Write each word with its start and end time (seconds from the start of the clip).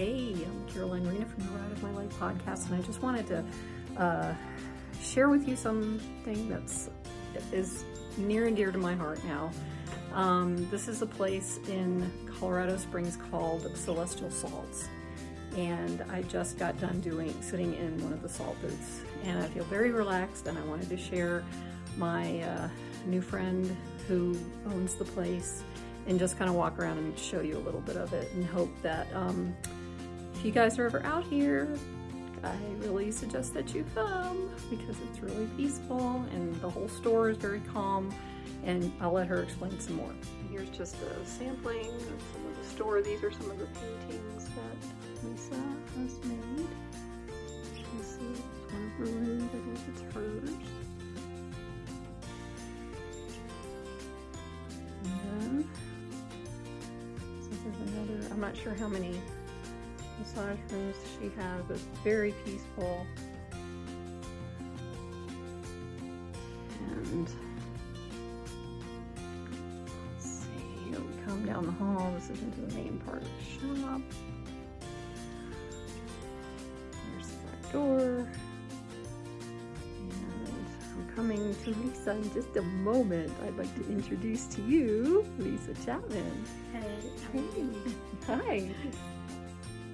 Hey, 0.00 0.34
I'm 0.46 0.66
Caroline 0.72 1.04
Marina 1.04 1.26
from 1.26 1.44
the 1.44 1.50
Ride 1.50 1.72
of 1.72 1.82
My 1.82 1.90
Life 1.90 2.18
podcast, 2.18 2.70
and 2.70 2.74
I 2.74 2.80
just 2.86 3.02
wanted 3.02 3.26
to 3.26 3.44
uh, 3.98 4.34
share 5.02 5.28
with 5.28 5.46
you 5.46 5.56
something 5.56 6.48
that's 6.48 6.88
is 7.52 7.84
near 8.16 8.46
and 8.46 8.56
dear 8.56 8.72
to 8.72 8.78
my 8.78 8.94
heart 8.94 9.22
now. 9.26 9.50
Um, 10.14 10.66
this 10.70 10.88
is 10.88 11.02
a 11.02 11.06
place 11.06 11.58
in 11.68 12.10
Colorado 12.38 12.78
Springs 12.78 13.18
called 13.30 13.70
Celestial 13.76 14.30
Salts, 14.30 14.88
and 15.58 16.02
I 16.10 16.22
just 16.22 16.58
got 16.58 16.80
done 16.80 17.02
doing 17.02 17.34
sitting 17.42 17.74
in 17.74 18.02
one 18.02 18.14
of 18.14 18.22
the 18.22 18.28
salt 18.30 18.58
booths, 18.62 19.02
and 19.24 19.38
I 19.38 19.48
feel 19.48 19.64
very 19.64 19.90
relaxed, 19.90 20.46
and 20.46 20.56
I 20.56 20.62
wanted 20.62 20.88
to 20.88 20.96
share 20.96 21.44
my 21.98 22.40
uh, 22.40 22.68
new 23.04 23.20
friend 23.20 23.76
who 24.08 24.34
owns 24.64 24.94
the 24.94 25.04
place 25.04 25.62
and 26.06 26.18
just 26.18 26.38
kind 26.38 26.48
of 26.48 26.56
walk 26.56 26.78
around 26.78 26.96
and 26.96 27.18
show 27.18 27.42
you 27.42 27.58
a 27.58 27.60
little 27.60 27.82
bit 27.82 27.98
of 27.98 28.14
it 28.14 28.32
and 28.32 28.46
hope 28.46 28.70
that 28.80 29.06
um, 29.14 29.54
if 30.40 30.46
you 30.46 30.52
guys 30.52 30.78
are 30.78 30.86
ever 30.86 31.04
out 31.04 31.22
here, 31.24 31.68
I 32.42 32.56
really 32.78 33.10
suggest 33.10 33.52
that 33.52 33.74
you 33.74 33.84
come 33.94 34.50
because 34.70 34.96
it's 35.06 35.20
really 35.20 35.46
peaceful 35.54 36.24
and 36.32 36.58
the 36.62 36.70
whole 36.70 36.88
store 36.88 37.28
is 37.28 37.36
very 37.36 37.60
calm 37.74 38.10
and 38.64 38.90
I'll 39.02 39.12
let 39.12 39.26
her 39.26 39.42
explain 39.42 39.78
some 39.78 39.96
more. 39.96 40.14
Here's 40.50 40.70
just 40.70 40.96
a 41.02 41.26
sampling 41.26 41.88
of 41.88 42.22
some 42.32 42.46
of 42.46 42.56
the 42.58 42.64
store. 42.64 43.02
These 43.02 43.22
are 43.22 43.30
some 43.30 43.50
of 43.50 43.58
the 43.58 43.66
paintings 43.66 44.48
that 44.48 45.28
Lisa 45.28 45.56
has 45.98 46.24
made. 46.24 46.68
This 47.98 48.12
is 48.14 48.40
one 48.70 48.86
of 48.86 48.98
rooms, 48.98 49.50
I 49.52 49.58
think 49.58 49.78
it's 49.88 50.14
hers. 50.14 50.50
And 55.04 55.20
then, 55.42 55.70
so 57.42 57.48
there's 57.62 57.90
another, 57.90 58.32
I'm 58.32 58.40
not 58.40 58.56
sure 58.56 58.72
how 58.72 58.88
many 58.88 59.20
massage 60.30 60.58
rooms 60.70 60.96
she 61.18 61.30
has, 61.40 61.70
it's 61.70 61.82
very 62.04 62.34
peaceful. 62.44 63.06
And 66.88 67.28
let's 70.12 70.24
see, 70.24 70.90
here 70.90 71.00
we 71.00 71.22
come 71.24 71.44
down 71.46 71.66
the 71.66 71.72
hall. 71.72 72.12
This 72.14 72.30
is 72.30 72.42
into 72.42 72.60
the 72.60 72.74
main 72.74 72.98
part 73.04 73.22
of 73.22 73.28
the 73.38 73.80
shop. 73.80 74.00
There's 77.12 77.26
the 77.26 77.36
front 77.36 77.72
door. 77.72 78.28
And 79.98 80.12
I'm 80.96 81.12
coming 81.16 81.54
to 81.64 81.70
Lisa 81.70 82.12
in 82.12 82.32
just 82.34 82.56
a 82.56 82.62
moment. 82.62 83.32
I'd 83.44 83.56
like 83.56 83.74
to 83.76 83.92
introduce 83.92 84.46
to 84.46 84.62
you 84.62 85.26
Lisa 85.38 85.74
Chapman. 85.84 86.44
Hey. 86.72 87.40
Hi. 88.26 88.70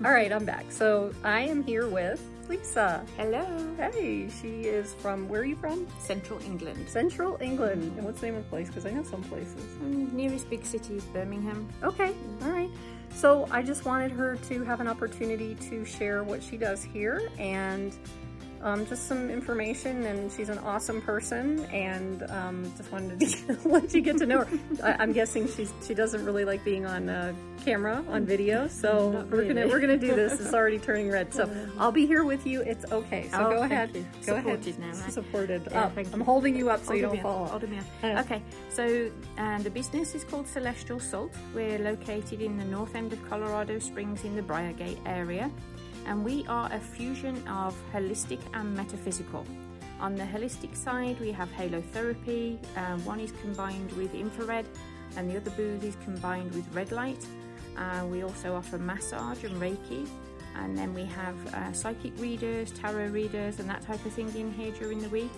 All 0.05 0.11
right, 0.11 0.30
I'm 0.30 0.44
back. 0.44 0.66
So 0.70 1.11
I 1.25 1.41
am 1.41 1.64
here 1.64 1.89
with 1.89 2.22
Lisa. 2.50 3.02
Hello. 3.16 3.47
Hey, 3.78 4.28
she 4.28 4.64
is 4.64 4.92
from, 4.92 5.27
where 5.27 5.41
are 5.41 5.44
you 5.44 5.56
from? 5.56 5.86
Central 5.98 6.38
England. 6.42 6.86
Central 6.86 7.38
England. 7.41 7.94
And 7.97 8.05
what's 8.05 8.20
the 8.20 8.27
name 8.27 8.36
of 8.36 8.44
the 8.44 8.50
place? 8.50 8.69
Because 8.69 8.84
I 8.84 8.91
know 8.91 9.03
some 9.03 9.22
places. 9.22 9.64
Um, 9.80 10.14
nearest 10.14 10.50
big 10.50 10.66
city 10.66 10.97
is 10.97 11.05
Birmingham. 11.05 11.66
Okay, 11.83 12.12
all 12.42 12.50
right. 12.50 12.69
So 13.14 13.48
I 13.50 13.62
just 13.62 13.86
wanted 13.86 14.11
her 14.11 14.36
to 14.48 14.64
have 14.64 14.80
an 14.80 14.86
opportunity 14.86 15.55
to 15.70 15.86
share 15.86 16.22
what 16.22 16.42
she 16.42 16.58
does 16.58 16.84
here 16.84 17.31
and 17.38 17.97
um, 18.67 18.84
just 18.86 19.06
some 19.06 19.31
information. 19.31 20.05
And 20.05 20.31
she's 20.31 20.48
an 20.48 20.59
awesome 20.59 21.00
person, 21.00 21.65
and 21.66 22.22
um, 22.31 22.72
just 22.77 22.91
wanted 22.93 23.21
to 23.21 23.59
let 23.69 23.94
you 23.94 24.00
get 24.03 24.19
to 24.19 24.27
know 24.27 24.44
her. 24.44 24.59
I, 24.82 24.97
I'm 25.03 25.12
guessing 25.12 25.49
she's 25.49 25.72
she 25.87 25.94
doesn't 25.94 26.25
really 26.25 26.44
like 26.44 26.65
being 26.65 26.84
on 26.84 27.09
uh, 27.09 27.32
camera 27.65 28.05
on 28.09 28.26
video, 28.26 28.66
so 28.69 29.12
Not 29.12 29.31
we're 29.31 29.47
gonna 29.47 29.66
we're 29.69 29.81
gonna 29.81 29.97
do 29.97 30.15
this. 30.15 30.41
It's 30.41 30.53
already 30.59 30.78
turning 30.78 31.10
red, 31.10 31.32
so 31.32 31.49
I'll 31.78 31.93
be 31.93 32.06
here 32.06 32.25
with 32.25 32.47
you. 32.47 32.60
It's 32.62 32.84
okay. 32.93 33.28
So 33.31 33.47
Oh, 33.47 33.50
go 33.50 33.62
ahead. 33.62 33.94
you. 33.94 34.05
Go 34.26 34.37
Supported 34.37 34.66
ahead. 34.69 34.78
now, 34.81 35.00
right? 35.00 35.12
Supported. 35.12 35.62
Yeah, 35.71 35.84
up. 35.84 35.97
I'm 36.12 36.21
holding 36.21 36.56
you 36.56 36.71
up 36.71 36.84
so 36.84 36.93
you 36.93 37.03
don't 37.03 37.22
fall 37.22 37.44
up, 37.44 37.55
off. 37.55 37.60
hold 37.62 37.71
me 37.71 37.78
up. 37.78 38.26
Okay, 38.26 38.43
so 38.71 39.10
um, 39.38 39.62
the 39.62 39.71
business 39.71 40.15
is 40.15 40.25
called 40.25 40.47
Celestial 40.49 40.99
Salt. 40.99 41.32
We're 41.55 41.78
located 41.78 42.41
in 42.43 42.56
the 42.56 42.65
north 42.65 42.94
end 42.94 43.12
of 43.12 43.28
Colorado 43.28 43.78
Springs 43.78 44.25
in 44.25 44.34
the 44.34 44.43
Briargate 44.43 44.99
area, 45.06 45.50
and 46.06 46.25
we 46.25 46.47
are 46.49 46.72
a 46.72 46.78
fusion 46.78 47.37
of 47.49 47.75
holistic 47.93 48.41
and 48.55 48.75
metaphysical. 48.75 49.44
On 50.00 50.15
the 50.15 50.25
holistic 50.25 50.77
side, 50.77 51.19
we 51.21 51.33
have 51.33 51.49
halotherapy. 51.50 52.59
Uh, 52.77 52.97
one 52.99 53.21
is 53.21 53.33
combined 53.43 53.91
with 53.93 54.15
infrared, 54.15 54.67
and 55.17 55.31
the 55.31 55.37
other 55.37 55.50
booth 55.50 55.83
is 55.83 55.97
combined 56.05 56.55
with 56.55 56.67
red 56.75 56.93
light. 56.93 57.25
Uh, 57.77 58.06
we 58.06 58.22
also 58.22 58.55
offer 58.55 58.78
massage 58.78 59.44
and 59.44 59.61
Reiki, 59.61 60.09
and 60.55 60.77
then 60.77 60.94
we 60.94 61.05
have 61.05 61.55
uh, 61.55 61.72
psychic 61.72 62.12
readers, 62.19 62.71
tarot 62.73 63.09
readers, 63.09 63.59
and 63.59 63.69
that 63.69 63.83
type 63.83 64.05
of 64.05 64.12
thing 64.12 64.34
in 64.37 64.53
here 64.53 64.73
during 64.73 65.00
the 65.00 65.09
week. 65.09 65.33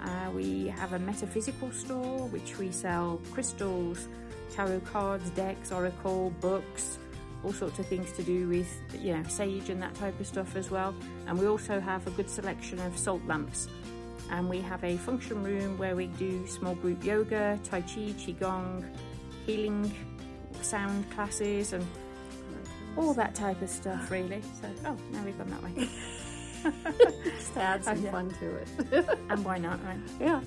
Uh, 0.00 0.30
we 0.30 0.68
have 0.68 0.92
a 0.92 0.98
metaphysical 0.98 1.70
store 1.72 2.28
which 2.28 2.56
we 2.56 2.70
sell 2.70 3.20
crystals, 3.32 4.06
tarot 4.50 4.80
cards, 4.80 5.28
decks, 5.30 5.72
oracle, 5.72 6.30
books, 6.40 6.98
all 7.44 7.52
sorts 7.52 7.78
of 7.78 7.86
things 7.86 8.12
to 8.12 8.22
do 8.22 8.48
with 8.48 8.68
you 9.00 9.16
know 9.16 9.22
sage 9.28 9.70
and 9.70 9.80
that 9.82 9.94
type 9.94 10.18
of 10.20 10.26
stuff 10.26 10.56
as 10.56 10.70
well. 10.70 10.94
And 11.26 11.38
we 11.38 11.46
also 11.46 11.80
have 11.80 12.06
a 12.06 12.10
good 12.10 12.28
selection 12.30 12.78
of 12.80 12.96
salt 12.98 13.22
lamps. 13.26 13.68
And 14.30 14.48
we 14.48 14.60
have 14.60 14.84
a 14.84 14.96
function 14.98 15.42
room 15.42 15.78
where 15.78 15.96
we 15.96 16.06
do 16.06 16.46
small 16.46 16.74
group 16.74 17.02
yoga, 17.02 17.58
tai 17.64 17.80
chi, 17.80 18.12
qigong, 18.12 18.84
healing, 19.46 19.90
sound 20.60 21.10
classes, 21.10 21.72
and 21.72 21.86
all 22.96 23.14
that 23.14 23.34
type 23.34 23.62
of 23.62 23.70
stuff 23.70 24.10
really. 24.10 24.42
So 24.60 24.68
oh, 24.84 24.96
now 25.12 25.24
we've 25.24 25.38
gone 25.38 25.48
that 25.50 25.62
way. 25.62 25.88
Just 27.24 27.56
add 27.56 27.84
some 27.84 28.02
fun 28.04 28.30
to 28.40 28.56
it. 28.56 29.18
and 29.30 29.44
why 29.44 29.58
not, 29.58 29.82
right? 29.84 29.98
yeah. 30.20 30.40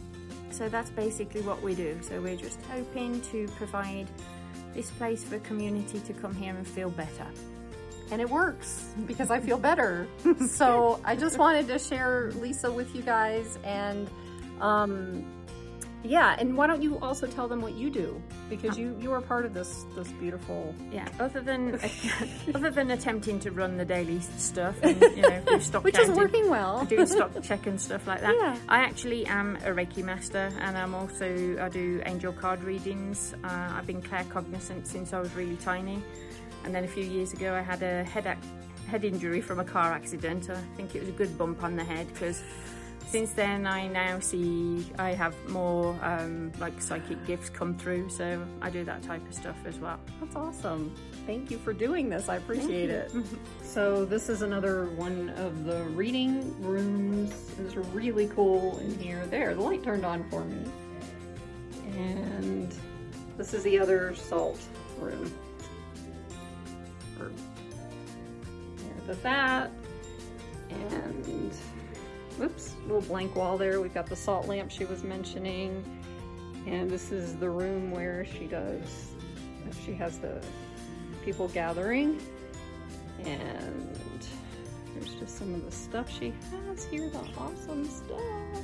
So 0.51 0.67
that's 0.67 0.89
basically 0.89 1.41
what 1.41 1.61
we 1.61 1.73
do. 1.75 1.97
So 2.01 2.19
we're 2.21 2.35
just 2.35 2.59
hoping 2.63 3.21
to 3.21 3.47
provide 3.55 4.07
this 4.73 4.89
place 4.91 5.23
for 5.23 5.39
community 5.39 5.99
to 5.99 6.13
come 6.13 6.33
here 6.33 6.55
and 6.55 6.67
feel 6.67 6.89
better. 6.89 7.27
and 8.11 8.19
it 8.21 8.29
works 8.29 8.89
because 9.07 9.31
I 9.31 9.39
feel 9.39 9.57
better. 9.57 10.05
so 10.47 10.99
I 11.05 11.15
just 11.15 11.37
wanted 11.37 11.67
to 11.67 11.79
share 11.79 12.31
Lisa 12.41 12.69
with 12.71 12.93
you 12.95 13.01
guys 13.01 13.57
and 13.63 14.09
um 14.59 15.23
yeah, 16.03 16.35
and 16.39 16.57
why 16.57 16.65
don't 16.67 16.81
you 16.81 16.97
also 16.99 17.27
tell 17.27 17.47
them 17.47 17.61
what 17.61 17.73
you 17.75 17.89
do 17.91 18.19
because 18.49 18.77
you 18.77 18.97
you 18.99 19.11
are 19.11 19.21
part 19.21 19.45
of 19.45 19.53
this 19.53 19.85
this 19.95 20.07
beautiful 20.13 20.73
Yeah. 20.91 21.07
Other 21.19 21.41
than 21.41 21.79
other 22.55 22.71
than 22.71 22.91
attempting 22.91 23.39
to 23.41 23.51
run 23.51 23.77
the 23.77 23.85
daily 23.85 24.19
stuff 24.37 24.75
and 24.81 24.99
you 25.15 25.21
know 25.21 25.41
do 25.45 25.59
stock 25.69 25.83
which 25.83 25.99
is 25.99 26.09
working 26.09 26.49
well. 26.49 26.85
doing 26.85 27.05
stock 27.05 27.31
check 27.43 27.67
and 27.67 27.79
stuff 27.79 28.07
like 28.07 28.21
that. 28.21 28.33
Yeah. 28.35 28.57
I 28.67 28.79
actually 28.79 29.25
am 29.27 29.57
a 29.57 29.69
Reiki 29.69 30.03
master, 30.03 30.49
and 30.59 30.77
I'm 30.77 30.93
also 30.95 31.57
I 31.61 31.69
do 31.69 32.01
angel 32.05 32.33
card 32.33 32.63
readings. 32.63 33.33
Uh, 33.43 33.73
I've 33.75 33.85
been 33.87 34.01
claircognizant 34.01 34.87
since 34.87 35.13
I 35.13 35.19
was 35.19 35.33
really 35.35 35.57
tiny, 35.57 36.01
and 36.65 36.73
then 36.73 36.83
a 36.83 36.87
few 36.87 37.03
years 37.05 37.31
ago 37.33 37.53
I 37.53 37.61
had 37.61 37.83
a 37.83 38.03
head 38.03 38.25
ac- 38.25 38.49
head 38.89 39.05
injury 39.05 39.39
from 39.41 39.59
a 39.59 39.63
car 39.65 39.91
accident. 39.93 40.49
I 40.49 40.55
think 40.75 40.95
it 40.95 40.99
was 41.01 41.09
a 41.09 41.13
good 41.21 41.37
bump 41.37 41.63
on 41.63 41.75
the 41.75 41.83
head 41.83 42.07
because. 42.13 42.41
Since 43.11 43.33
then, 43.33 43.67
I 43.67 43.87
now 43.89 44.19
see 44.19 44.89
I 44.97 45.11
have 45.11 45.35
more 45.49 45.99
um, 46.01 46.49
like 46.61 46.81
psychic 46.81 47.25
gifts 47.27 47.49
come 47.49 47.77
through, 47.77 48.09
so 48.09 48.41
I 48.61 48.69
do 48.69 48.85
that 48.85 49.03
type 49.03 49.27
of 49.27 49.33
stuff 49.33 49.57
as 49.65 49.77
well. 49.79 49.99
That's 50.21 50.37
awesome. 50.37 50.95
Thank 51.25 51.51
you 51.51 51.57
for 51.57 51.73
doing 51.73 52.07
this. 52.07 52.29
I 52.29 52.37
appreciate 52.37 52.89
it. 52.89 53.11
So 53.63 54.03
this 54.03 54.27
is 54.27 54.41
another 54.41 54.87
one 54.97 55.29
of 55.37 55.63
the 55.63 55.83
reading 55.83 56.61
rooms. 56.61 57.33
It's 57.57 57.77
really 57.77 58.27
cool 58.27 58.79
in 58.79 58.99
here. 58.99 59.25
There, 59.27 59.55
the 59.55 59.61
light 59.61 59.81
turned 59.81 60.05
on 60.05 60.29
for 60.29 60.43
me. 60.43 60.65
And 61.93 62.75
this 63.37 63.53
is 63.53 63.63
the 63.63 63.79
other 63.79 64.13
salt 64.13 64.59
room. 64.99 65.33
There's 69.05 69.19
that. 69.19 69.71
And 70.69 71.53
whoops, 72.41 72.73
little 72.87 73.01
blank 73.01 73.35
wall 73.35 73.55
there. 73.55 73.79
We've 73.79 73.93
got 73.93 74.07
the 74.07 74.15
salt 74.15 74.47
lamp 74.47 74.71
she 74.71 74.85
was 74.85 75.03
mentioning. 75.03 75.83
And 76.65 76.89
this 76.89 77.11
is 77.11 77.35
the 77.35 77.49
room 77.49 77.91
where 77.91 78.25
she 78.25 78.45
does 78.45 79.11
she 79.85 79.93
has 79.93 80.17
the 80.17 80.41
people 81.23 81.47
gathering. 81.49 82.19
And 83.23 83.95
there's 84.93 85.13
just 85.15 85.37
some 85.37 85.53
of 85.53 85.63
the 85.63 85.71
stuff 85.71 86.09
she 86.11 86.33
has 86.51 86.85
here 86.85 87.09
the 87.09 87.19
awesome 87.37 87.87
stuff. 87.87 88.63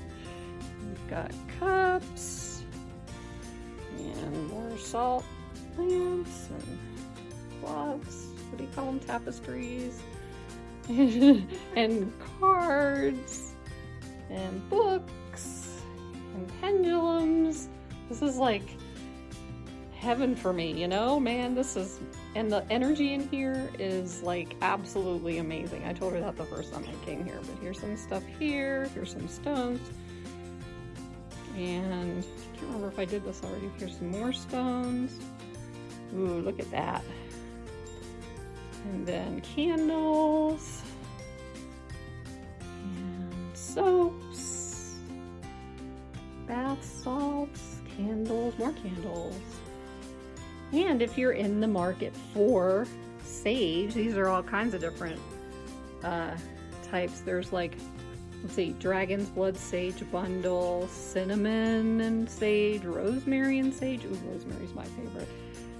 We've 0.81 1.09
got 1.09 1.31
cups 1.59 2.63
and 3.99 4.47
more 4.49 4.77
salt 4.79 5.23
lamps 5.77 6.49
and 6.49 6.79
gloves. 7.61 8.25
What 8.49 8.57
do 8.57 8.63
you 8.63 8.69
call 8.73 8.85
them? 8.87 8.99
Tapestries. 9.01 10.01
And 11.75 12.13
cards 12.39 13.53
and 14.29 14.69
books 14.69 15.81
and 16.35 16.51
pendulums 16.61 17.69
this 18.09 18.21
is 18.21 18.37
like 18.37 18.63
heaven 19.97 20.35
for 20.35 20.53
me, 20.53 20.71
you 20.71 20.87
know? 20.87 21.19
Man, 21.19 21.55
this 21.55 21.75
is, 21.75 21.99
and 22.35 22.51
the 22.51 22.65
energy 22.71 23.13
in 23.13 23.27
here 23.29 23.69
is 23.79 24.21
like 24.21 24.55
absolutely 24.61 25.39
amazing. 25.39 25.83
I 25.85 25.93
told 25.93 26.13
her 26.13 26.19
that 26.21 26.37
the 26.37 26.45
first 26.45 26.71
time 26.71 26.85
I 26.87 27.05
came 27.05 27.25
here, 27.25 27.39
but 27.41 27.55
here's 27.61 27.79
some 27.79 27.97
stuff 27.97 28.23
here, 28.39 28.89
here's 28.93 29.11
some 29.11 29.27
stones. 29.27 29.81
And 31.57 32.23
I 32.23 32.57
can't 32.57 32.67
remember 32.67 32.87
if 32.87 32.99
I 32.99 33.05
did 33.05 33.25
this 33.25 33.41
already. 33.43 33.69
Here's 33.77 33.97
some 33.97 34.11
more 34.11 34.31
stones. 34.31 35.19
Ooh, 36.15 36.39
look 36.39 36.59
at 36.59 36.69
that. 36.71 37.03
And 38.85 39.05
then 39.05 39.41
candles. 39.41 40.83
Soaps. 43.77 44.95
Bath 46.47 46.83
salts, 46.83 47.75
candles, 47.95 48.57
more 48.57 48.71
candles. 48.71 49.39
And 50.73 50.99
if 50.99 51.15
you're 51.15 51.33
in 51.33 51.59
the 51.59 51.67
market 51.67 52.15
for 52.33 52.87
sage, 53.23 53.93
these 53.93 54.17
are 54.17 54.29
all 54.29 54.41
kinds 54.41 54.73
of 54.73 54.81
different 54.81 55.19
uh, 56.03 56.35
types. 56.89 57.19
There's 57.19 57.53
like, 57.53 57.77
let's 58.41 58.55
see, 58.55 58.71
dragon's 58.79 59.29
blood 59.29 59.55
sage 59.55 60.03
bundle, 60.11 60.87
cinnamon 60.87 62.01
and 62.01 62.27
sage, 62.27 62.83
rosemary 62.83 63.59
and 63.59 63.71
sage. 63.71 64.03
Ooh, 64.05 64.19
rosemary's 64.25 64.73
my 64.73 64.85
favorite. 64.85 65.29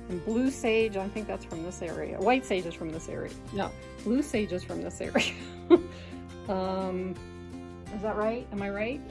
And 0.09 0.23
blue 0.23 0.51
sage, 0.51 0.97
I 0.97 1.07
think 1.07 1.25
that's 1.25 1.45
from 1.45 1.63
this 1.63 1.81
area. 1.81 2.19
White 2.19 2.45
sage 2.45 2.67
is 2.67 2.75
from 2.75 2.91
this 2.91 3.09
area. 3.09 3.33
No, 3.53 3.71
blue 4.03 4.21
sage 4.21 4.53
is 4.53 4.63
from 4.63 4.83
this 4.83 5.01
area. 5.01 5.33
um, 6.47 7.15
is 7.95 8.01
that 8.01 8.15
right? 8.15 8.47
Am 8.51 8.61
I 8.61 8.69
right? 8.69 9.01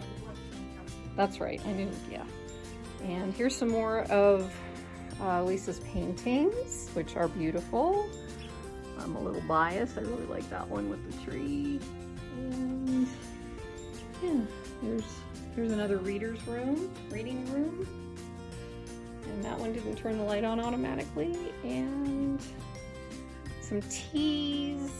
That's 1.17 1.40
right. 1.40 1.61
I 1.67 1.73
knew, 1.73 1.90
yeah. 2.11 2.25
And 3.02 3.32
here's 3.34 3.56
some 3.56 3.69
more 3.69 4.02
of 4.02 4.52
uh, 5.20 5.43
Lisa's 5.43 5.81
paintings, 5.81 6.90
which 6.94 7.17
are 7.17 7.28
beautiful. 7.28 8.08
I'm 9.00 9.17
a 9.17 9.20
little 9.20 9.43
biased. 9.43 9.99
I 9.99 10.02
really 10.02 10.26
like 10.26 10.49
that 10.50 10.69
one 10.69 10.88
with 10.88 11.11
the 11.11 11.31
tree. 11.31 11.81
And 12.37 13.08
yeah, 14.23 14.40
there's 14.82 15.05
here's 15.55 15.73
another 15.73 15.99
reader's 15.99 16.46
room, 16.46 16.90
reading 17.11 17.50
room 17.52 17.87
and 19.37 19.44
that 19.44 19.58
one 19.58 19.73
didn't 19.73 19.96
turn 19.96 20.17
the 20.17 20.25
light 20.25 20.44
on 20.44 20.61
automatically 20.61 21.37
and 21.62 22.40
some 23.61 23.82
teas 23.82 24.90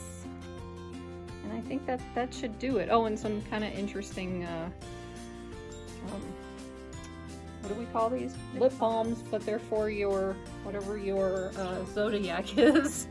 and 1.46 1.58
I 1.58 1.60
think 1.69 1.87
that 1.87 2.00
that 2.14 2.34
should 2.34 2.58
do 2.58 2.78
it. 2.78 2.88
Oh 2.90 3.04
and 3.04 3.19
some 3.19 3.40
kind 3.43 3.64
of 3.64 3.72
interesting 3.72 4.44
uh, 4.44 4.70
um, 6.12 6.22
what 7.60 7.75
do 7.75 7.81
we 7.81 7.87
call 7.87 8.10
these? 8.10 8.34
Lip 8.58 8.76
balms 8.78 9.22
but 9.31 9.44
they're 9.46 9.58
for 9.58 9.90
your 9.90 10.37
whatever 10.64 10.98
your 10.98 11.52
uh, 11.56 11.84
zodiac 11.94 12.58
is. 12.58 13.06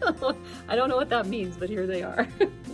I 0.68 0.76
don't 0.76 0.90
know 0.90 0.98
what 0.98 1.10
that 1.10 1.28
means 1.28 1.58
but 1.58 1.70
here 1.70 1.88
they 1.88 2.04
are 2.04 2.28